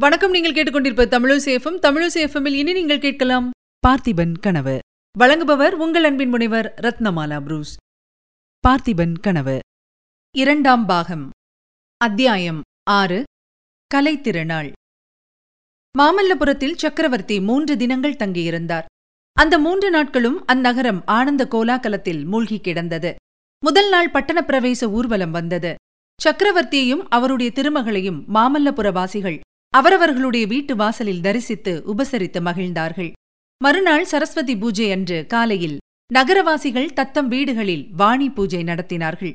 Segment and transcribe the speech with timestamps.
[0.00, 3.50] வணக்கம் நீங்கள் கேட்டுக்கொண்டிருப்ப தமிழசேஃபம் தமிழசேஃபமில் இனி நீங்கள் கேட்கலாம்
[3.88, 4.78] பார்த்திபன் கனவு.
[5.18, 7.76] வழங்குபவர் உங்கள் அன்பின் முனைவர் ரத்னமாலா புரூஸ்.
[8.68, 9.58] பார்த்திபன் கனவு.
[10.36, 11.30] இரண்டாம் பாகம்.
[11.96, 12.60] அத்தியாயம்
[12.90, 13.24] ஆறு.
[13.94, 14.72] கலைத்திறனாள்
[15.98, 18.84] மாமல்லபுரத்தில் சக்கரவர்த்தி மூன்று தினங்கள் தங்கியிருந்தார்.
[19.32, 23.14] அந்த மூன்று நாட்களும் அந்நகரம் ஆனந்த கோலாகலத்தில் மூழ்கி கிடந்தது.
[23.64, 25.74] முதல் நாள் பட்டணப் பிரவேச ஊர்வலம் வந்தது.
[26.24, 29.40] சக்கரவர்த்தியையும் அவருடைய திருமகளையும் மாமல்லபுரவாசிகள்
[29.78, 33.12] அவரவர்களுடைய வீட்டு வாசலில் தரிசித்து உபசரித்து மகிழ்ந்தார்கள்.
[33.60, 35.76] மறுநாள் சரஸ்வதி பூஜை அன்று காலையில்
[36.12, 39.34] நகரவாசிகள் தத்தம் வீடுகளில் வாணி பூஜை நடத்தினார்கள்.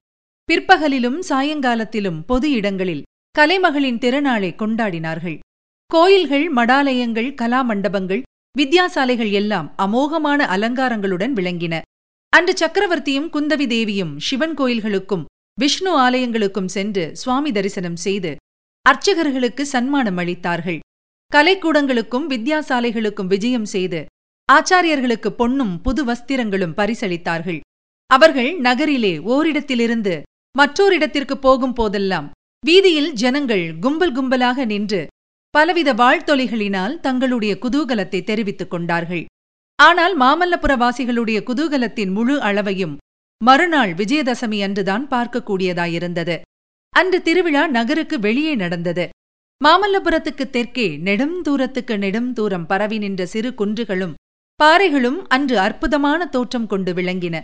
[0.49, 3.03] பிற்பகலிலும் சாயங்காலத்திலும் பொது இடங்களில்
[3.35, 5.38] கலைமகளின் திருநாளை கொண்டாடினார்கள்.
[5.91, 8.25] கோயில்கள் மடாலயங்கள் கலாமண்டபங்கள்
[8.58, 11.75] வித்யாசாலைகள் எல்லாம் அமோகமான அலங்காரங்களுடன் விளங்கின.
[12.33, 15.25] அன்று சக்கரவர்த்தியும் குந்தவி தேவியும் சிவன் கோயில்களுக்கும்
[15.59, 18.31] விஷ்ணு ஆலயங்களுக்கும் சென்று சுவாமி தரிசனம் செய்து
[18.89, 20.79] அர்ச்சகர்களுக்கு சன்மானம் அளித்தார்கள்.
[21.31, 23.99] கலைக்கூடங்களுக்கும் வித்யாசாலைகளுக்கும் விஜயம் செய்து
[24.50, 27.59] ஆச்சாரியர்களுக்கு பொன்னும் புது வஸ்திரங்களும் பரிசளித்தார்கள்.
[28.09, 30.16] அவர்கள் நகரிலே ஓரிடத்திலிருந்து
[30.55, 32.28] மற்றோரிடத்திற்கு போகும் போதெல்லாம்
[32.63, 35.02] வீதியில் ஜனங்கள் கும்பல் கும்பலாக நின்று
[35.53, 39.23] பலவித வாழ்த்தொலிகளினால் தங்களுடைய குதூகலத்தை தெரிவித்துக் கொண்டார்கள்.
[39.80, 42.97] ஆனால் மாமல்லபுர வாசிகளுடைய குதூகலத்தின் முழு அளவையும்
[43.41, 46.35] மறுநாள் விஜயதசமி அன்றுதான் பார்க்கக்கூடியதாயிருந்தது.
[47.00, 49.09] அன்று திருவிழா நகருக்கு வெளியே நடந்தது.
[49.66, 54.14] மாமல்லபுரத்துக்கு தெற்கே நெடும் தூரத்துக்கு நெடும் தூரம் பரவி நின்ற சிறு குன்றுகளும்
[54.64, 57.41] பாறைகளும் அன்று அற்புதமான தோற்றம் கொண்டு விளங்கின.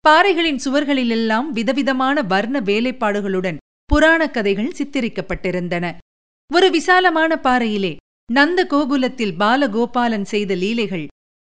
[0.00, 5.86] பாறைகளின் சுவர்களிலெல்லாம் விதவிதமான வர்ண வேலைப்பாடுகளுடன் புராணக் கதைகள் சித்தரிக்கப்பட்டிருந்தன.
[6.54, 7.96] ஒரு விசாலமான பாறையிலே
[8.32, 11.06] நந்த கோகுலத்தில் பாலகோபாலன் செய்த லீலைகள்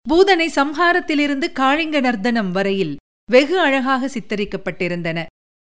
[0.09, 2.97] பூதனை சம்ஹாரத்திலிருந்து காழிங்க நர்தனம் வரையில்
[3.31, 5.25] வெகு அழகாக சித்தரிக்கப்பட்டிருந்தன.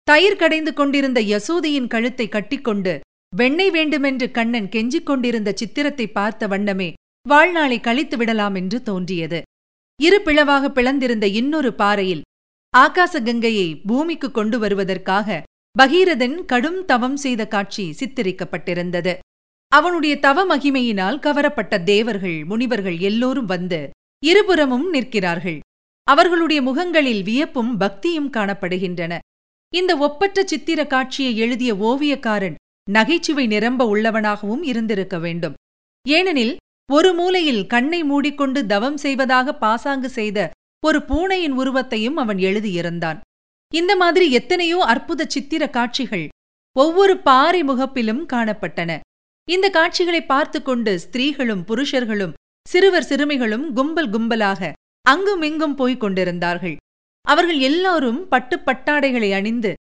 [0.07, 2.93] தயிர் கடைந்து கொண்டிருந்த யசோதையின் கழுத்தை கட்டிக்கொண்டு
[3.33, 6.89] வெண்ணெய் வேண்டுமென்று கண்ணன் கெஞ்சிக் கொண்டிருந்த சித்திரத்தை பார்த்த வண்ணமே
[7.25, 9.39] வாழ்நாளை கழித்து விடலாம் என்று தோன்றியது.
[9.99, 12.23] இரு பிளவாக பிளந்திருந்த இன்னொரு பாறையில்
[12.73, 15.41] ஆகாச கங்கையை பூமிக்கு கொண்டு வருவதற்காக
[15.75, 19.13] பகீரதன் கடும் தவம் செய்த காட்சி சித்தரிக்கப்பட்டிருந்தது.
[19.71, 23.81] அவனுடைய தவ மகிமையினால் கவரப்பட்ட தேவர்கள் முனிவர்கள் எல்லோரும் வந்து
[24.23, 25.59] இருபுறமும் நிற்கிறார்கள்.
[26.07, 29.13] அவர்களுடைய முகங்களில் வியப்பும் பக்தியும் காணப்படுகின்றன.
[29.73, 32.57] இந்த ஒப்பற்ற சித்திர காட்சியை எழுதிய ஓவியக்காரன்
[32.91, 35.53] நகைச்சுவை நிரம்ப உள்ளவனாகவும் இருந்திருக்க வேண்டும்.
[36.05, 36.55] ஏனெனில்
[36.91, 40.51] ஒரு மூலையில் கண்ணை மூடிக்கொண்டு தவம் செய்வதாக பாசாங்கு செய்த
[40.83, 43.19] ஒரு பூனையின் உருவத்தையும் அவன் எழுதியிருந்தான்.
[43.71, 46.27] இந்த மாதிரி எத்தனையோ அற்புத சித்திர காட்சிகள்
[46.75, 48.99] ஒவ்வொரு பாறை முகப்பிலும் காணப்பட்டன.
[49.47, 52.33] இந்த காட்சிகளை பார்த்து கொண்டு ஸ்திரீகளும் புருஷர்களும்
[52.67, 54.71] சிறுவர் சிறுமிகளும் கும்பல் கும்பலாக
[55.05, 56.75] அங்குமிங்கும் போய்க் கொண்டிருந்தார்கள்.
[57.27, 59.73] அவர்கள் எல்லாரும் பட்டுப் பட்டாடைகளை அணிந்து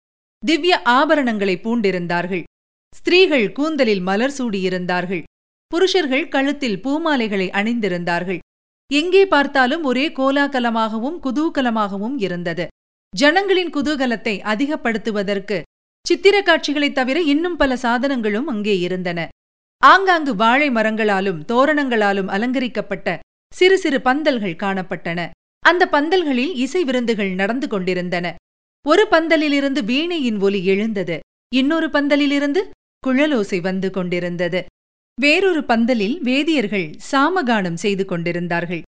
[0.47, 2.43] திவ்ய ஆபரணங்களை பூண்டிருந்தார்கள்.
[2.95, 5.23] ஸ்திரீகள் கூந்தலில் மலர் சூடியிருந்தார்கள்.
[5.67, 8.39] புருஷர்கள் கழுத்தில் பூமாலைகளை அணிந்திருந்தார்கள்.
[8.93, 12.67] எங்கே பார்த்தாலும் ஒரே கோலாகலமாகவும் குதூகலமாகவும் இருந்தது.
[13.17, 15.63] ஜனங்களின் குதூகலத்தை அதிகப்படுத்துவதற்கு
[16.07, 19.29] சித்திர காட்சிகளைத் தவிர இன்னும் பல சாதனங்களும் அங்கே இருந்தன.
[19.83, 23.19] ஆங்காங்கு வாழை மரங்களாலும் தோரணங்களாலும் அலங்கரிக்கப்பட்ட
[23.55, 25.31] சிறு சிறு பந்தல்கள் காணப்பட்டன.
[25.61, 28.35] அந்த பந்தல்களில் இசை விருந்துகள் நடந்து கொண்டிருந்தன.
[28.87, 31.19] ஒரு பந்தலிலிருந்து வீணையின் ஒலி எழுந்தது.
[31.55, 32.61] இன்னொரு பந்தலிலிருந்து
[33.07, 34.65] குழலோசை வந்து கொண்டிருந்தது.
[35.21, 38.83] வேறொரு பந்தலில் வேதியர்கள் சாமகானம் செய்து கொண்டிருந்தார்கள்.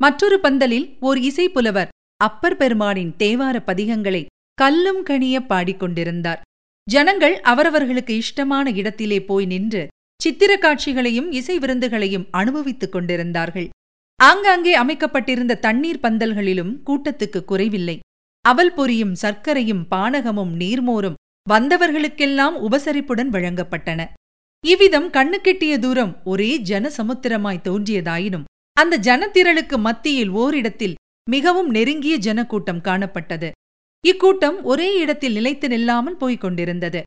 [0.00, 6.40] மற்றொரு பந்தலில் ஓர் இசைப்புலவர் அப்பர் பெருமானின் தேவார பதிகங்களை கல்லும் கனிய பாடிக்கொண்டிருந்தார்
[6.86, 9.86] ஜனங்கள் அவரவர்களுக்கு இஷ்டமான இடத்திலே போய் நின்று
[10.22, 13.68] சித்திர காட்சிகளையும் இசை விருந்துகளையும் அனுபவித்துக் கொண்டிருந்தார்கள்.
[14.20, 17.96] ஆங்காங்கே அமைக்கப்பட்டிருந்த தண்ணீர் பந்தல்களிலும் கூட்டத்துக்கு குறைவில்லை.
[18.44, 21.18] அவல் பொரியும் சர்க்கரையும் பானகமும் நீர்மோரும்
[21.50, 24.00] வந்தவர்களுக்கெல்லாம் உபசரிப்புடன் வழங்கப்பட்டன.
[24.64, 30.96] இவ்விதம் கண்ணுக்கெட்டிய தூரம் ஒரே ஜனசமுத்திரமாய் தோன்றியதாயினும் அந்த ஜனத்திரளுக்கு மத்தியில் ஓரிடத்தில்
[31.30, 33.50] மிகவும் நெருங்கிய ஜனக்கூட்டம் காணப்பட்டது.
[34.04, 37.02] இக்கூட்டம் ஒரே இடத்தில் நிலைத்து நில்லாமல் போய்க் கொண்டிருந்தது.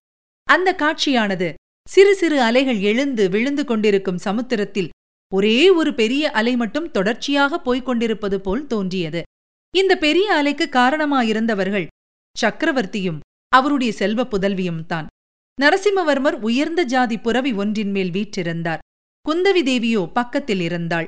[0.47, 1.49] அந்த காட்சியானது
[1.87, 4.89] சிறு சிறு அலைகள் எழுந்து விழுந்து கொண்டிருக்கும் சமுத்திரத்தில்
[5.31, 9.21] ஒரே ஒரு பெரிய அலை மட்டும் தொடர்ச்சியாக போய்க் கொண்டிருப்பது போல் தோன்றியது.
[9.73, 11.87] இந்த பெரிய அலைக்கு காரணமாயிருந்தவர்கள்
[12.35, 13.19] சக்கரவர்த்தியும்
[13.53, 15.07] அவருடைய செல்வ புதல்வியும் தான்.
[15.57, 18.83] நரசிம்மவர்மர் உயர்ந்த ஜாதி புறவி ஒன்றின் மேல் வீற்றிருந்தார்.
[19.25, 21.07] குந்தவி தேவியோ பக்கத்தில் இருந்தாள்.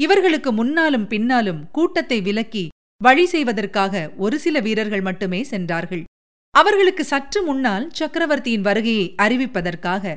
[0.00, 2.64] இவர்களுக்கு முன்னாலும் பின்னாலும் கூட்டத்தை விலக்கி
[3.00, 6.04] வழி செய்வதற்காக ஒரு சில வீரர்கள் மட்டுமே சென்றார்கள்.
[6.54, 10.16] அவர்களுக்கு சற்று முன்னால் சக்கரவர்த்தியின் வருகையை அறிவிப்பதற்காக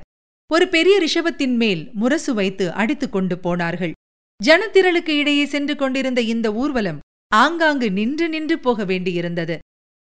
[0.54, 3.92] ஒரு பெரிய ரிஷபத்தின் மேல் முரசு வைத்து அடித்துக் கொண்டு போனார்கள்.
[4.44, 7.00] ஜனத்திரளுக்கு இடையே சென்று கொண்டிருந்த இந்த ஊர்வலம்
[7.36, 9.58] ஆங்காங்கு நின்று நின்று போக வேண்டியிருந்தது.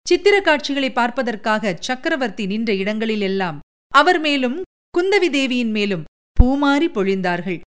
[0.09, 3.59] சித்திர காட்சிகளை பார்ப்பதற்காக சக்கரவர்த்தி நின்ற இடங்களிலெல்லாம்
[3.89, 4.63] அவர் மேலும்
[4.99, 6.05] குந்தவி தேவியின் மேலும்
[6.41, 7.61] பூமாறி பொழிந்தார்கள்.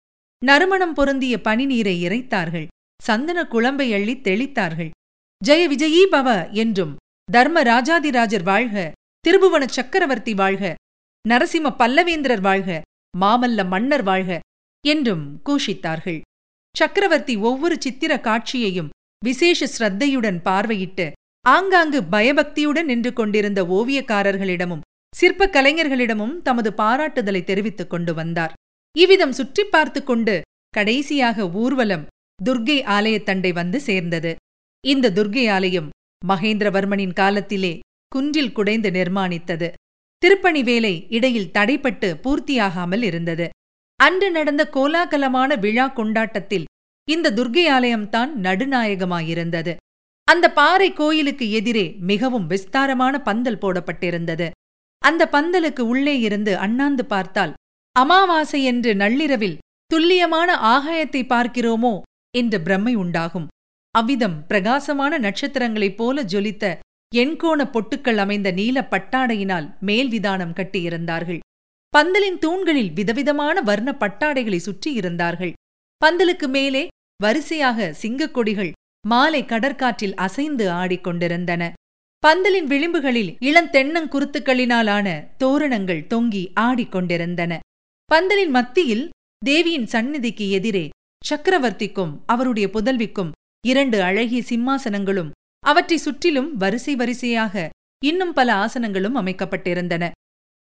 [0.44, 2.67] நறுமணம் பொருந்திய பனிநீரை இறைத்தார்கள்.
[3.02, 4.90] சந்தன குழம்பை அள்ளித் தெளித்தார்கள்.
[5.44, 6.96] ஜெய விஜயீ பவ என்றும்
[7.32, 8.93] தர்ம ராஜாதிராஜர் வாழ்க
[9.28, 10.75] திருபுவன சக்கரவர்த்தி வாழ்க
[11.31, 12.70] நரசிம்ம பல்லவேந்திரர் வாழ்க
[13.14, 14.32] மாமல்ல மன்னர் வாழ்க
[14.84, 16.19] என்றும் கூஷித்தார்கள்.
[16.75, 18.90] சக்கரவர்த்தி ஒவ்வொரு சித்திர காட்சியையும்
[19.25, 21.06] விசேஷ ஸ்ரத்தையுடன் பார்வையிட்டு
[21.44, 28.52] ஆங்காங்கு பயபக்தியுடன் நின்று கொண்டிருந்த ஓவியக்காரர்களிடமும் சிற்பக் கலைஞர்களிடமும் தமது பாராட்டுதலை தெரிவித்துக் கொண்டு வந்தார்.
[28.96, 30.34] இவ்விதம் சுற்றி பார்த்து கொண்டு
[30.75, 32.05] கடைசியாக ஊர்வலம்
[32.44, 34.34] துர்க்கை ஆலயத்தண்டை வந்து சேர்ந்தது.
[34.84, 35.88] இந்த துர்க்கை ஆலயம்
[36.26, 37.73] மகேந்திரவர்மனின் காலத்திலே
[38.12, 39.70] குன்றில் குடைந்து நிர்மாணித்தது.
[40.19, 43.49] திருப்பணி வேலை இடையில் தடைப்பட்டு பூர்த்தியாகாமல் இருந்தது.
[44.01, 46.65] அன்று நடந்த கோலாகலமான விழா கொண்டாட்டத்தில்
[47.09, 49.77] இந்த துர்க்கை ஆலயம்தான் நடுநாயகமாயிருந்தது.
[50.25, 54.51] அந்த பாறை கோயிலுக்கு எதிரே மிகவும் விஸ்தாரமான பந்தல் போடப்பட்டிருந்தது.
[54.99, 57.53] அந்த பந்தலுக்கு உள்ளே இருந்து அண்ணாந்து பார்த்தால்
[57.97, 62.01] அமாவாசை என்று நள்ளிரவில் துல்லியமான ஆகாயத்தை பார்க்கிறோமோ?
[62.37, 63.47] என்ற பிரம்மை உண்டாகும்.
[63.91, 66.65] அவ்விதம் பிரகாசமான நட்சத்திரங்களைப் போல ஜொலித்த
[67.14, 71.38] எண்கோண பொட்டுக்கள் அமைந்த நீல பட்டாடையினால் மேல் விதானம் கட்டியிருந்தார்கள்.
[71.94, 75.53] பந்தலின் தூண்களில் விதவிதமான வர்ண பட்டாடைகளை சுற்றியிருந்தார்கள்
[76.03, 76.87] பந்தலுக்கு மேலே
[77.23, 78.73] வரிசையாக சிங்கக் கொடிகள்
[79.08, 81.73] மாலை கடற்காற்றில் அசைந்து ஆடிக்கொண்டிருந்தன
[82.23, 87.59] பந்தலின் விளிம்புகளில் இளந்தென்னங்குருத்துக்களினாலான தோரணங்கள் தொங்கி ஆடிக்கொண்டிருந்தன
[88.11, 89.05] பந்தலின் மத்தியில்
[89.44, 90.88] தேவியின் சந்நிதிக்கு எதிரே
[91.25, 93.31] சக்கரவர்த்திக்கும் அவருடைய புதல்விக்கும்
[93.67, 95.31] இரண்டு அழகிய சிம்மாசனங்களும்
[95.67, 97.69] அவற்றை சுற்றிலும் வரிசை வரிசையாக
[98.05, 100.05] இன்னும் பல ஆசனங்களும் அமைக்கப்பட்டிருந்தன.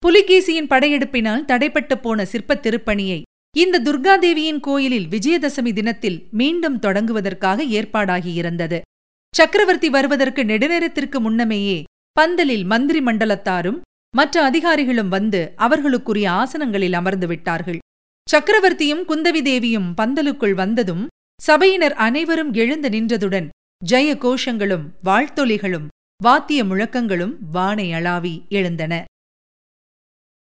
[0.03, 3.19] புலிகேசியின் படையெடுப்பினால் தடைப்பட்டு போன சிற்பத் திருப்பணியை
[3.57, 8.79] இந்த துர்காதேவியின் கோயிலில் விஜயதசமி தினத்தில் மீண்டும் தொடங்குவதற்காக ஏற்பாடாகியிருந்தது.
[9.35, 13.79] சக்கரவர்த்தி வருவதற்கு நெடுநேரத்திற்கு முன்னமேயே பந்தலில் மந்திரி மண்டலத்தாரும்
[14.15, 17.79] மற்ற அதிகாரிகளும் வந்து அவர்களுக்குரிய ஆசனங்களில் அமர்ந்து விட்டார்கள்.
[18.27, 21.07] சக்கரவர்த்தியும் குந்தவி தேவியும் பந்தலுக்குள் வந்ததும்
[21.41, 23.47] சபையினர் அனைவரும் எழுந்து நின்றதுடன்
[23.85, 25.87] ஜெய கோஷங்களும் வாழ்த்தொலிகளும்
[26.23, 29.03] வாத்திய முழக்கங்களும் வானை அளாவி எழுந்தன.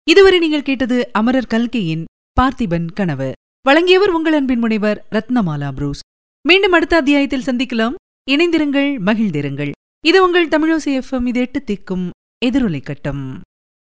[0.09, 2.03] இதுவரை நீங்கள் கேட்டது அமரர் கல்கையின்
[2.41, 3.31] பார்த்திபன் கனவு.
[3.61, 5.99] வழங்கியவர் உங்கள் அன்பின் முனைவர் ரத்னமாலா புரூஸ்.
[6.47, 7.93] மீண்டும் அடுத்த அத்தியாயத்தில் சந்திக்கலாம்.
[8.31, 9.71] இணைந்திருங்கள் மகிழ்ந்திருங்கள்.
[10.05, 12.09] இது உங்கள் தமிழோசி எஃப்எம் இது எட்டு திக்கும்
[12.45, 13.41] எதிரொலை கட்டம்